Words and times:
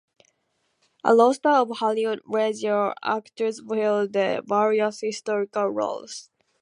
A 1.03 1.13
roster 1.15 1.49
of 1.49 1.77
Hollywood 1.77 2.21
radio 2.25 2.91
actors 3.03 3.61
filled 3.69 4.13
the 4.13 4.41
various 4.43 5.01
historical 5.01 5.67
roles. 5.67 6.31